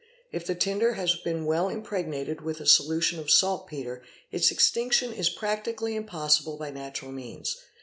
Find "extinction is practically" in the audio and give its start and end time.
4.49-5.95